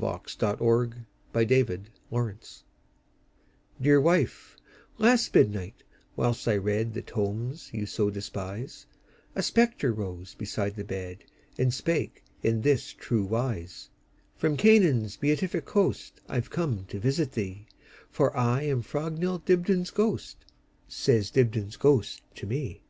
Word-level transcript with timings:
By 0.00 0.12
EugeneField 0.14 0.94
1045 1.32 1.48
Dibdin's 1.48 1.88
Ghost 2.08 2.64
DEAR 3.80 4.00
wife, 4.00 4.56
last 4.96 5.34
midnight, 5.34 5.82
whilst 6.14 6.46
I 6.46 6.56
readThe 6.56 7.04
tomes 7.04 7.70
you 7.72 7.84
so 7.84 8.08
despise,A 8.08 9.42
spectre 9.42 9.92
rose 9.92 10.34
beside 10.36 10.76
the 10.76 10.84
bed, 10.84 11.24
And 11.58 11.74
spake 11.74 12.22
in 12.44 12.60
this 12.62 12.92
true 12.92 13.24
wise:"From 13.24 14.56
Canaan's 14.56 15.16
beatific 15.16 15.64
coastI 15.64 16.42
've 16.42 16.48
come 16.48 16.84
to 16.90 17.00
visit 17.00 17.32
thee, 17.32 17.66
For 18.08 18.36
I 18.36 18.62
am 18.62 18.82
Frognall 18.82 19.40
Dibdin's 19.44 19.90
ghost,"Says 19.90 21.32
Dibdin's 21.32 21.76
ghost 21.76 22.22
to 22.36 22.46
me. 22.46 22.84